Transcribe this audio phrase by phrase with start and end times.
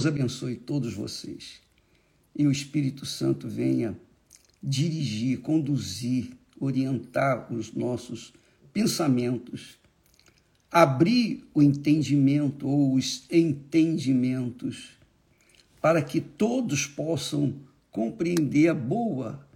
[0.00, 1.60] Deus abençoe todos vocês
[2.34, 3.94] e o Espírito Santo venha
[4.62, 8.32] dirigir, conduzir, orientar os nossos
[8.72, 9.78] pensamentos,
[10.70, 14.92] abrir o entendimento ou os entendimentos,
[15.82, 17.54] para que todos possam
[17.90, 19.46] compreender a boa,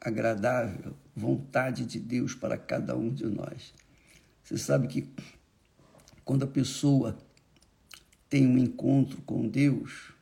[0.00, 3.72] agradável vontade de Deus para cada um de nós.
[4.42, 5.08] Você sabe que
[6.24, 7.16] quando a pessoa
[8.32, 10.14] tem um encontro com Deus,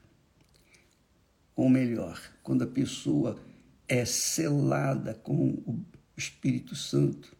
[1.54, 3.41] ou melhor, quando a pessoa
[3.86, 5.78] é selada com o
[6.16, 7.36] Espírito Santo,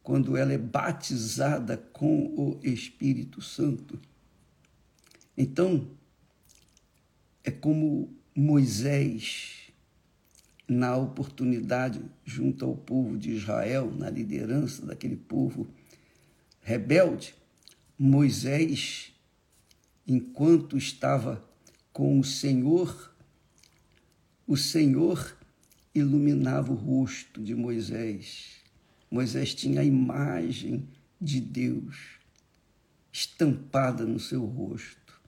[0.00, 4.00] quando ela é batizada com o Espírito Santo,
[5.36, 5.90] então
[7.42, 9.72] é como Moisés,
[10.68, 15.66] na oportunidade, junto ao povo de Israel, na liderança daquele povo
[16.60, 17.34] rebelde,
[17.98, 19.11] Moisés,
[20.12, 21.42] enquanto estava
[21.92, 23.14] com o Senhor,
[24.46, 25.36] o Senhor
[25.94, 28.56] iluminava o rosto de Moisés.
[29.10, 30.88] Moisés tinha a imagem
[31.20, 32.18] de Deus
[33.12, 35.20] estampada no seu rosto.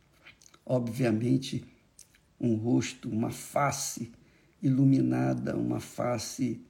[0.64, 1.64] Obviamente,
[2.40, 4.12] um rosto, uma face
[4.62, 6.60] iluminada, uma face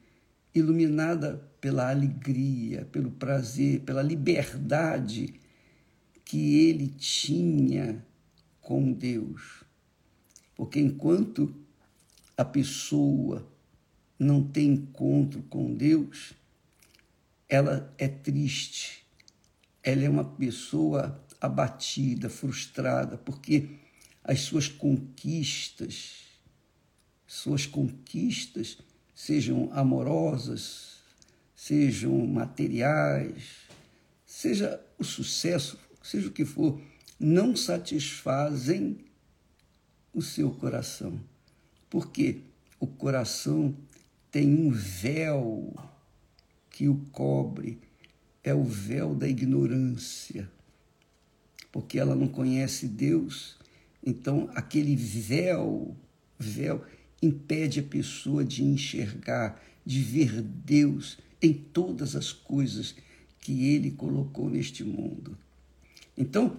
[0.55, 5.41] iluminada pela alegria, pelo prazer, pela liberdade
[6.25, 8.05] que ele tinha
[8.61, 9.65] com Deus.
[10.55, 11.55] Porque enquanto
[12.37, 13.47] a pessoa
[14.19, 16.33] não tem encontro com Deus,
[17.49, 19.05] ela é triste,
[19.83, 23.69] ela é uma pessoa abatida, frustrada, porque
[24.23, 26.23] as suas conquistas,
[27.27, 28.79] suas conquistas,
[29.15, 30.95] sejam amorosas,
[31.55, 33.69] sejam materiais,
[34.25, 36.79] seja o sucesso, seja o que for,
[37.19, 38.99] não satisfazem
[40.13, 41.19] o seu coração.
[41.89, 42.43] Porque
[42.79, 43.75] o coração
[44.31, 45.75] tem um véu
[46.71, 47.81] que o cobre,
[48.43, 50.51] é o véu da ignorância.
[51.73, 53.57] Porque ela não conhece Deus,
[54.05, 55.97] então aquele véu,
[56.39, 56.85] véu
[57.23, 62.95] impede a pessoa de enxergar, de ver Deus em todas as coisas
[63.41, 65.37] que ele colocou neste mundo.
[66.17, 66.57] Então,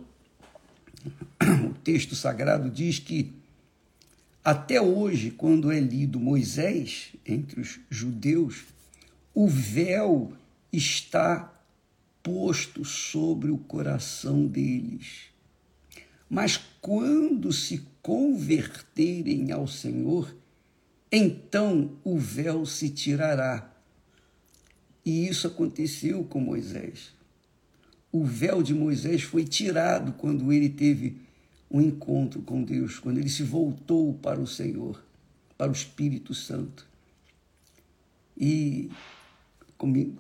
[1.70, 3.34] o texto sagrado diz que
[4.44, 8.66] até hoje, quando é lido Moisés entre os judeus,
[9.34, 10.34] o véu
[10.72, 11.52] está
[12.22, 15.30] posto sobre o coração deles.
[16.30, 20.36] Mas quando se converterem ao Senhor,
[21.12, 23.72] então o véu se tirará.
[25.04, 27.14] E isso aconteceu com Moisés.
[28.16, 31.18] O véu de Moisés foi tirado quando ele teve
[31.70, 35.04] um encontro com Deus, quando ele se voltou para o Senhor,
[35.58, 36.88] para o Espírito Santo.
[38.38, 38.90] E,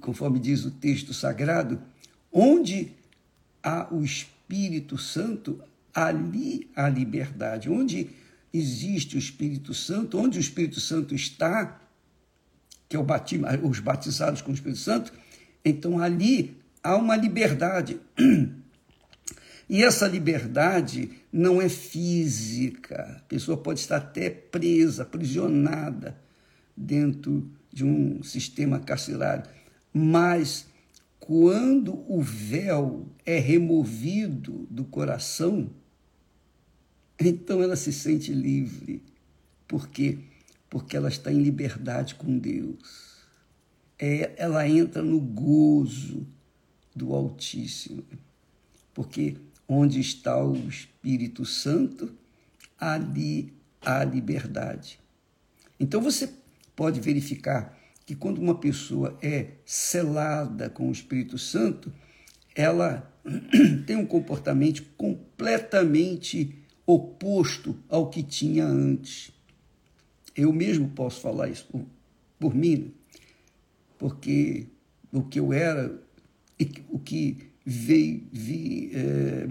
[0.01, 1.81] conforme diz o texto sagrado,
[2.33, 2.91] onde
[3.63, 5.63] há o Espírito Santo,
[5.93, 7.69] ali há liberdade.
[7.69, 8.09] Onde
[8.53, 11.79] existe o Espírito Santo, onde o Espírito Santo está,
[12.89, 15.13] que é o batismo, os batizados com o Espírito Santo,
[15.63, 17.99] então ali há uma liberdade.
[19.67, 23.17] E essa liberdade não é física.
[23.17, 26.15] A pessoa pode estar até presa, aprisionada
[26.77, 29.49] dentro de um sistema carcerário.
[29.91, 30.67] Mas
[31.19, 35.71] quando o véu é removido do coração,
[37.19, 39.01] então ela se sente livre.
[39.67, 40.19] Por quê?
[40.69, 43.25] Porque ela está em liberdade com Deus.
[43.97, 46.27] É, ela entra no gozo
[46.95, 48.03] do Altíssimo.
[48.93, 52.13] Porque onde está o Espírito Santo,
[52.79, 54.99] ali há liberdade.
[55.79, 56.29] Então você
[56.75, 61.91] pode verificar que quando uma pessoa é selada com o Espírito Santo,
[62.55, 63.11] ela
[63.85, 66.55] tem um comportamento completamente
[66.85, 69.31] oposto ao que tinha antes.
[70.35, 71.85] Eu mesmo posso falar isso por,
[72.39, 72.93] por mim,
[73.97, 74.67] porque
[75.11, 75.99] o que eu era,
[77.05, 79.47] que veio, vi, é,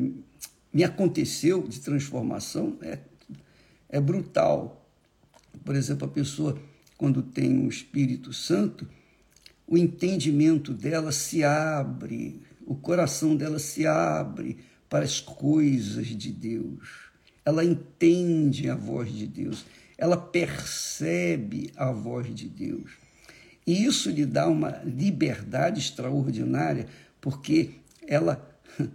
[0.72, 2.98] me aconteceu de transformação é,
[3.88, 4.86] é brutal.
[5.64, 6.60] Por exemplo, a pessoa,
[6.98, 8.86] quando tem o Espírito Santo,
[9.66, 14.58] o entendimento dela se abre, o coração dela se abre
[14.88, 17.10] para as coisas de Deus.
[17.44, 19.64] Ela entende a voz de Deus,
[19.96, 22.92] ela percebe a voz de Deus.
[23.66, 26.86] E isso lhe dá uma liberdade extraordinária,
[27.24, 27.70] porque
[28.06, 28.46] ela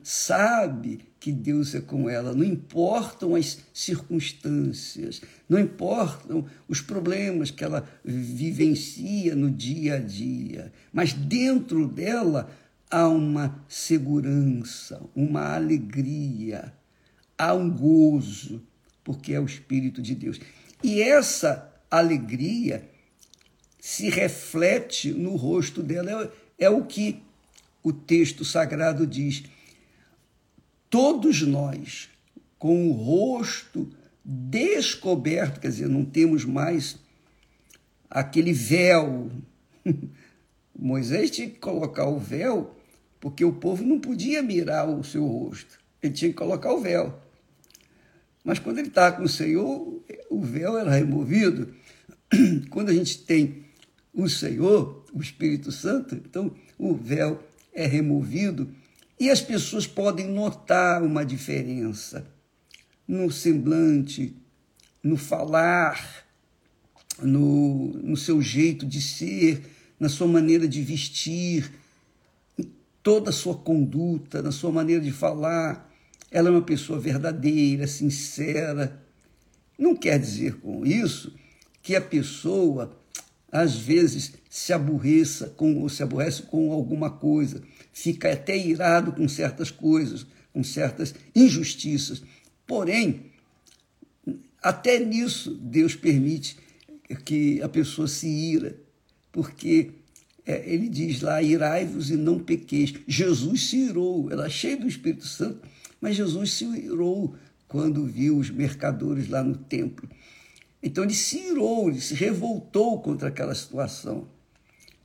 [0.04, 7.64] sabe que Deus é com ela, não importam as circunstâncias, não importam os problemas que
[7.64, 12.52] ela vivencia no dia a dia, mas dentro dela
[12.88, 16.72] há uma segurança, uma alegria,
[17.36, 18.62] há um gozo,
[19.04, 20.40] porque é o Espírito de Deus.
[20.84, 22.88] E essa alegria
[23.80, 27.24] se reflete no rosto dela, é, é o que
[27.84, 29.44] o texto sagrado diz
[30.90, 32.10] todos nós,
[32.58, 33.90] com o rosto
[34.24, 36.98] descoberto, quer dizer, não temos mais
[38.10, 39.32] aquele véu.
[40.78, 42.76] Moisés tinha que colocar o véu,
[43.20, 47.20] porque o povo não podia mirar o seu rosto, ele tinha que colocar o véu.
[48.44, 51.74] Mas quando ele estava com o Senhor, o véu era removido.
[52.70, 53.66] Quando a gente tem
[54.14, 57.44] o Senhor, o Espírito Santo, então o véu
[57.74, 58.74] é removido
[59.20, 62.26] e as pessoas podem notar uma diferença
[63.08, 64.36] no semblante,
[65.04, 66.26] no falar,
[67.22, 69.62] no, no seu jeito de ser,
[70.00, 71.72] na sua maneira de vestir,
[72.58, 72.72] em
[73.04, 75.92] toda a sua conduta, na sua maneira de falar.
[76.32, 79.04] Ela é uma pessoa verdadeira, sincera.
[79.78, 81.34] Não quer dizer com isso
[81.82, 82.99] que a pessoa
[83.52, 87.62] às vezes se aborreça com ou se aborrece com alguma coisa
[88.00, 92.24] fica até irado com certas coisas, com certas injustiças.
[92.66, 93.26] Porém,
[94.62, 96.58] até nisso Deus permite
[97.26, 98.78] que a pessoa se ira,
[99.32, 99.92] porque
[100.46, 102.94] é, ele diz lá: irai-vos e não pequeis.
[103.08, 105.68] Jesus se irou, era cheio do Espírito Santo,
[106.00, 107.36] mas Jesus se irou
[107.68, 110.10] quando viu os mercadores lá no templo.
[110.82, 114.28] Então ele se irou, ele se revoltou contra aquela situação.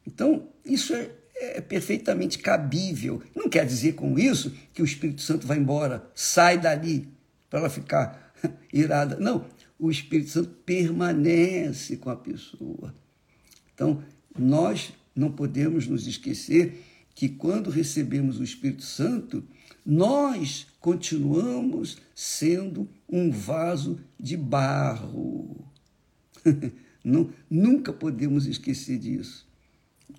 [0.07, 3.23] Então, isso é, é perfeitamente cabível.
[3.35, 7.09] Não quer dizer com isso que o Espírito Santo vai embora, sai dali
[7.49, 8.33] para ela ficar
[8.73, 9.17] irada.
[9.19, 9.47] Não,
[9.79, 12.95] o Espírito Santo permanece com a pessoa.
[13.75, 14.03] Então,
[14.39, 16.83] nós não podemos nos esquecer
[17.15, 19.45] que quando recebemos o Espírito Santo,
[19.85, 25.65] nós continuamos sendo um vaso de barro.
[27.05, 29.47] Não, nunca podemos esquecer disso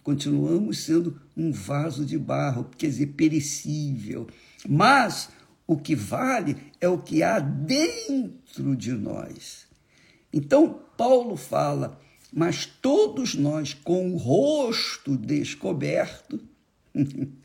[0.06, 4.28] continuamos sendo um vaso de barro, quer dizer, perecível.
[4.70, 5.30] Mas
[5.66, 9.66] o que vale é o que há dentro de nós.
[10.32, 12.00] Então, Paulo fala,
[12.32, 16.40] mas todos nós com o rosto descoberto,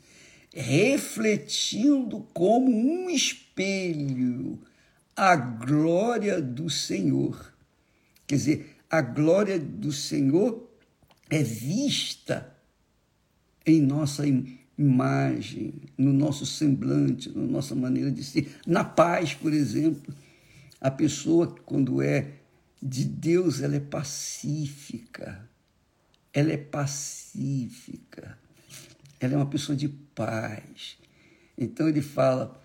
[0.53, 4.59] refletindo como um espelho
[5.15, 7.53] a glória do Senhor.
[8.27, 10.69] Quer dizer, a glória do Senhor
[11.29, 12.55] é vista
[13.65, 14.23] em nossa
[14.77, 18.55] imagem, no nosso semblante, na nossa maneira de ser.
[18.65, 20.13] Na paz, por exemplo,
[20.79, 22.33] a pessoa, quando é
[22.81, 25.47] de Deus, ela é pacífica.
[26.33, 28.40] Ela é pacífica.
[29.21, 30.97] Ela é uma pessoa de paz.
[31.55, 32.59] Então ele fala: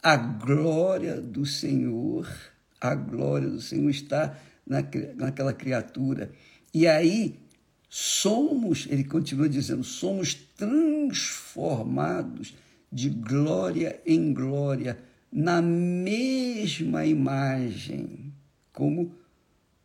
[0.00, 2.32] a glória do Senhor,
[2.80, 6.30] a glória do Senhor está naquela criatura.
[6.72, 7.40] E aí
[7.88, 12.54] somos, ele continua dizendo, somos transformados
[12.92, 14.96] de glória em glória
[15.32, 18.32] na mesma imagem,
[18.72, 19.12] como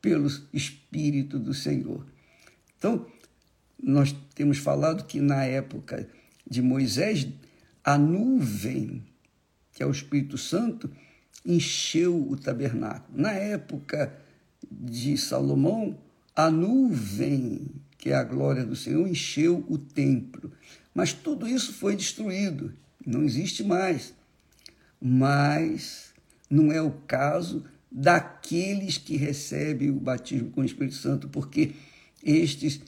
[0.02, 2.06] pelo Espírito do Senhor.
[2.78, 3.06] Então,
[3.84, 6.08] nós temos falado que na época
[6.50, 7.28] de Moisés,
[7.84, 9.04] a nuvem,
[9.74, 10.90] que é o Espírito Santo,
[11.46, 13.22] encheu o tabernáculo.
[13.22, 14.18] Na época
[14.72, 15.98] de Salomão,
[16.36, 20.52] a nuvem que é a glória do Senhor, encheu o templo.
[20.94, 22.74] Mas tudo isso foi destruído,
[23.06, 24.14] não existe mais.
[25.00, 26.14] Mas
[26.50, 31.76] não é o caso daqueles que recebem o batismo com o Espírito Santo, porque
[32.22, 32.82] estes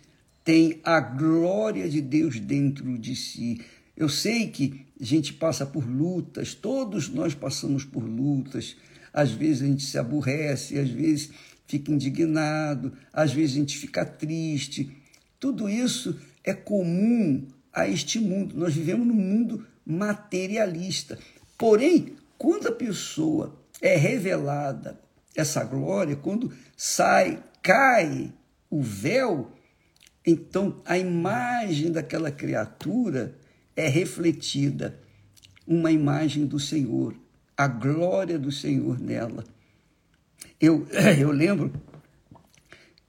[0.46, 3.60] têm a glória de Deus dentro de si.
[3.98, 8.78] Eu sei que a gente passa por lutas, todos nós passamos por lutas.
[9.12, 11.32] Às vezes a gente se aborrece, às vezes
[11.68, 14.96] fica indignado, às vezes a gente fica triste,
[15.40, 18.56] tudo isso é comum a este mundo.
[18.56, 21.18] Nós vivemos num mundo materialista.
[21.58, 25.00] Porém, quando a pessoa é revelada
[25.36, 28.32] essa glória, quando sai, cai
[28.70, 29.52] o véu,
[30.26, 33.38] então a imagem daquela criatura
[33.76, 35.00] é refletida,
[35.68, 37.16] uma imagem do Senhor,
[37.56, 39.44] a glória do Senhor nela.
[40.60, 40.88] Eu,
[41.20, 41.72] eu lembro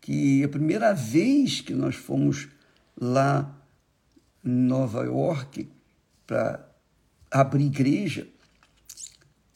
[0.00, 2.48] que a primeira vez que nós fomos
[3.00, 3.56] lá
[4.44, 5.68] em Nova York
[6.26, 6.66] para
[7.30, 8.26] abri igreja,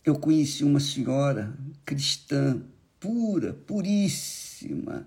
[0.04, 2.62] eu conheci uma senhora cristã,
[2.98, 5.06] pura, puríssima.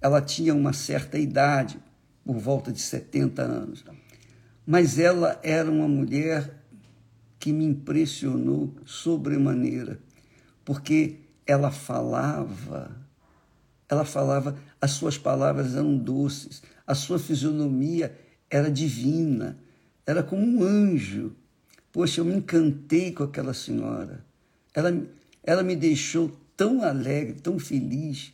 [0.00, 1.78] Ela tinha uma certa idade,
[2.26, 3.84] por volta de 70 anos.
[4.66, 6.60] Mas ela era uma mulher
[7.38, 10.00] que me impressionou sobremaneira,
[10.64, 12.96] porque ela falava,
[13.88, 18.18] ela falava, as suas palavras eram doces, a sua fisionomia
[18.50, 19.56] era divina,
[20.04, 21.36] era como um anjo.
[21.92, 24.24] Poxa, eu me encantei com aquela senhora.
[24.74, 24.92] Ela,
[25.44, 28.32] ela me deixou tão alegre, tão feliz,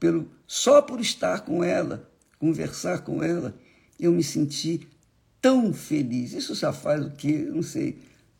[0.00, 3.58] pelo, só por estar com ela, conversar com ela,
[3.98, 4.88] eu me senti
[5.40, 6.32] tão feliz.
[6.32, 7.48] Isso já faz o quê?
[7.52, 7.98] Não sei,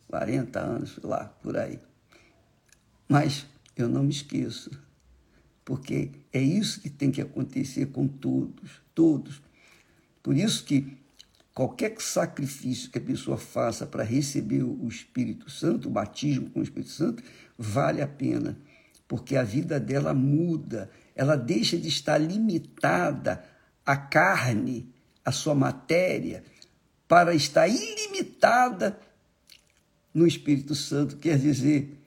[0.08, 1.78] 40 anos, lá, por aí.
[3.08, 4.70] Mas eu não me esqueço,
[5.64, 9.42] porque é isso que tem que acontecer com todos, todos.
[10.22, 10.96] Por isso que
[11.54, 16.62] qualquer sacrifício que a pessoa faça para receber o Espírito Santo, o batismo com o
[16.62, 17.22] Espírito Santo,
[17.56, 18.56] vale a pena,
[19.08, 23.44] porque a vida dela muda, ela deixa de estar limitada
[23.88, 24.92] à carne,
[25.24, 26.44] à sua matéria,
[27.08, 29.00] para estar ilimitada
[30.12, 31.16] no Espírito Santo.
[31.16, 31.98] Quer dizer,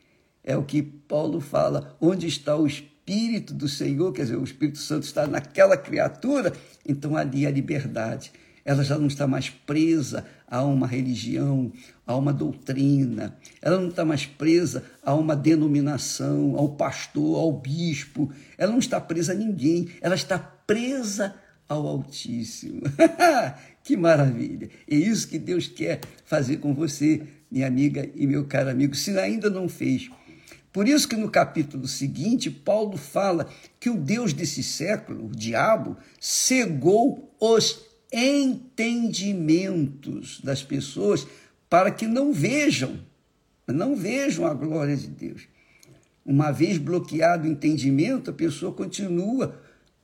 [0.43, 4.77] é o que Paulo fala, onde está o Espírito do Senhor, quer dizer, o Espírito
[4.77, 6.53] Santo está naquela criatura,
[6.87, 8.31] então ali a liberdade.
[8.63, 11.73] Ela já não está mais presa a uma religião,
[12.05, 18.31] a uma doutrina, ela não está mais presa a uma denominação, ao pastor, ao bispo,
[18.55, 21.33] ela não está presa a ninguém, ela está presa
[21.71, 22.81] ao Altíssimo.
[23.81, 24.69] que maravilha!
[24.89, 29.17] É isso que Deus quer fazer com você, minha amiga e meu caro amigo, se
[29.17, 30.11] ainda não fez.
[30.73, 33.47] Por isso que no capítulo seguinte, Paulo fala
[33.79, 41.25] que o Deus desse século, o diabo, cegou os entendimentos das pessoas
[41.69, 42.99] para que não vejam,
[43.65, 45.43] não vejam a glória de Deus.
[46.25, 49.57] Uma vez bloqueado o entendimento, a pessoa continua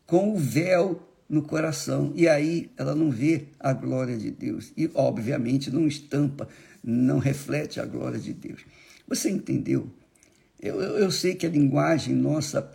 [0.06, 4.90] com o véu no coração e aí ela não vê a glória de Deus e,
[4.94, 6.48] obviamente, não estampa,
[6.84, 8.62] não reflete a glória de Deus.
[9.08, 9.90] Você entendeu?
[10.60, 12.72] Eu, eu, eu sei que a linguagem nossa,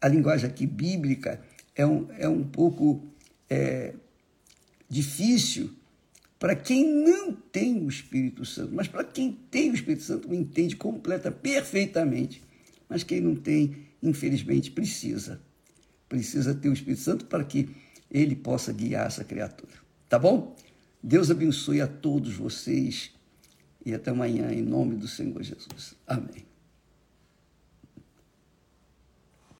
[0.00, 1.40] a linguagem aqui bíblica,
[1.74, 3.06] é um, é um pouco
[3.48, 3.94] é,
[4.88, 5.70] difícil
[6.38, 10.76] para quem não tem o Espírito Santo, mas para quem tem o Espírito Santo entende
[10.76, 12.42] completa, perfeitamente.
[12.88, 15.40] Mas quem não tem, infelizmente, precisa.
[16.08, 17.68] Precisa ter o Espírito Santo para que
[18.10, 19.72] ele possa guiar essa criatura.
[20.08, 20.56] Tá bom?
[21.02, 23.12] Deus abençoe a todos vocês
[23.84, 25.94] e até amanhã, em nome do Senhor Jesus.
[26.06, 26.47] Amém.